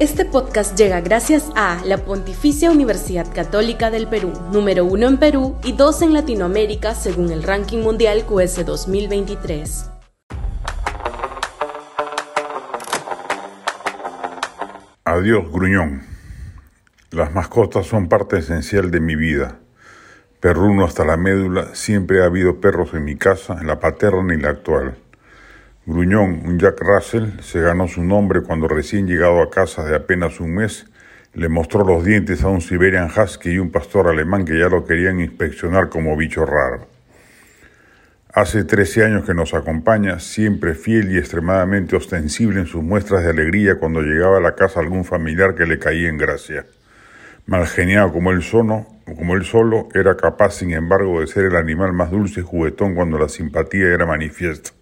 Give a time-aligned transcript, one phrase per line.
[0.00, 5.56] Este podcast llega gracias a la Pontificia Universidad Católica del Perú, número uno en Perú
[5.64, 9.90] y dos en Latinoamérica según el ranking mundial QS 2023.
[15.04, 16.02] Adiós, gruñón.
[17.10, 19.58] Las mascotas son parte esencial de mi vida.
[20.38, 24.36] Perruno hasta la médula, siempre ha habido perros en mi casa, en la paterna y
[24.36, 24.96] la actual.
[25.90, 30.38] Gruñón, un Jack Russell, se ganó su nombre cuando recién llegado a casa de apenas
[30.38, 30.84] un mes,
[31.32, 34.84] le mostró los dientes a un Siberian Husky y un pastor alemán que ya lo
[34.84, 36.86] querían inspeccionar como bicho raro.
[38.34, 43.30] Hace 13 años que nos acompaña, siempre fiel y extremadamente ostensible en sus muestras de
[43.30, 46.66] alegría cuando llegaba a la casa algún familiar que le caía en gracia.
[47.46, 52.10] Malgeniado como él, como él solo, era capaz, sin embargo, de ser el animal más
[52.10, 54.77] dulce y juguetón cuando la simpatía era manifiesta.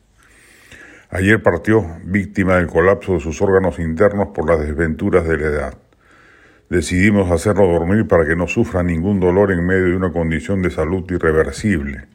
[1.11, 5.75] Ayer partió, víctima del colapso de sus órganos internos por las desventuras de la edad.
[6.69, 10.71] Decidimos hacerlo dormir para que no sufra ningún dolor en medio de una condición de
[10.71, 12.07] salud irreversible.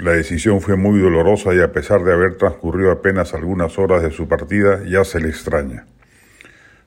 [0.00, 4.12] La decisión fue muy dolorosa y a pesar de haber transcurrido apenas algunas horas de
[4.12, 5.86] su partida, ya se le extraña.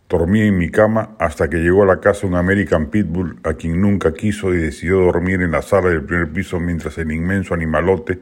[0.08, 3.82] Dormí en mi cama hasta que llegó a la casa un American Pitbull a quien
[3.82, 8.20] nunca quiso y decidió dormir en la sala del primer piso mientras el inmenso animalote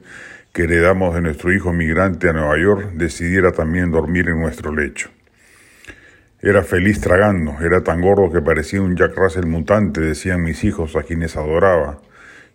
[0.57, 5.11] que heredamos de nuestro hijo migrante a Nueva York decidiera también dormir en nuestro lecho.
[6.41, 10.95] Era feliz tragando, era tan gordo que parecía un Jack Russell mutante, decían mis hijos
[10.95, 11.99] a quienes adoraba,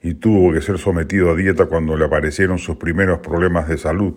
[0.03, 4.15] y tuvo que ser sometido a dieta cuando le aparecieron sus primeros problemas de salud,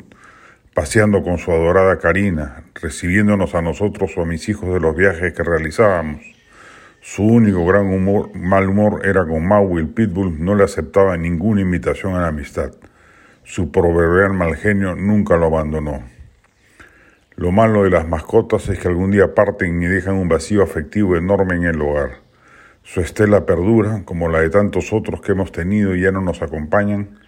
[0.74, 5.32] paseando con su adorada Karina, recibiéndonos a nosotros o a mis hijos de los viajes
[5.32, 6.22] que realizábamos.
[7.02, 12.16] Su único gran humor, mal humor era con Maui, pitbull, no le aceptaba ninguna invitación
[12.16, 12.72] a la amistad.
[13.48, 16.02] Su proverbial mal genio nunca lo abandonó.
[17.36, 21.16] Lo malo de las mascotas es que algún día parten y dejan un vacío afectivo
[21.16, 22.22] enorme en el hogar.
[22.82, 26.42] Su estela perdura, como la de tantos otros que hemos tenido y ya no nos
[26.42, 27.20] acompañan,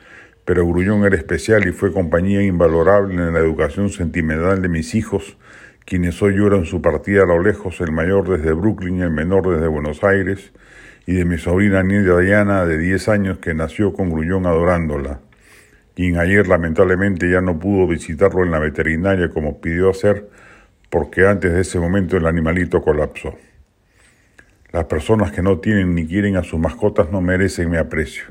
[0.44, 5.38] pero Gruñón era especial y fue compañía invalorable en la educación sentimental de mis hijos,
[5.86, 9.68] quienes hoy lloran su partida a lo lejos, el mayor desde Brooklyn, el menor desde
[9.68, 10.52] Buenos Aires,
[11.06, 15.20] y de mi sobrina Nidia Diana, de 10 años, que nació con Gruñón adorándola
[15.98, 20.30] quien ayer lamentablemente ya no pudo visitarlo en la veterinaria como pidió hacer
[20.92, 23.34] porque antes de ese momento el animalito colapsó.
[24.72, 28.26] Las personas que no tienen ni quieren a sus mascotas no merecen mi aprecio.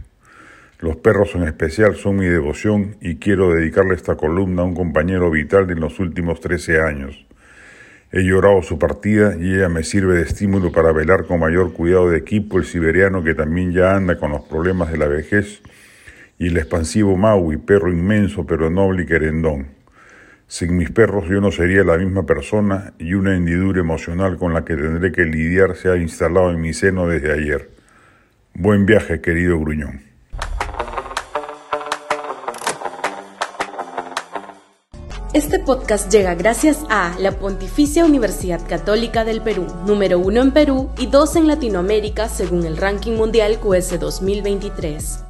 [0.79, 5.29] Los perros en especial son mi devoción y quiero dedicarle esta columna a un compañero
[5.29, 7.27] vital de los últimos 13 años.
[8.13, 12.11] He llorado su partida y ella me sirve de estímulo para velar con mayor cuidado
[12.11, 15.63] de equipo el siberiano que también ya anda con los problemas de la vejez
[16.39, 19.69] y el expansivo Maui, perro inmenso pero noble y querendón.
[20.49, 24.65] Sin mis perros yo no sería la misma persona y una hendidura emocional con la
[24.65, 27.71] que tendré que lidiar se ha instalado en mi seno desde ayer.
[28.55, 30.07] Buen viaje, querido Gruñón.
[35.33, 40.89] Este podcast llega gracias a la Pontificia Universidad Católica del Perú, número uno en Perú
[40.97, 45.26] y dos en Latinoamérica según el ranking mundial QS 2023.